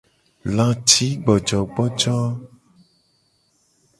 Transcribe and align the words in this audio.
Lacigbojogbojo. 0.55 2.15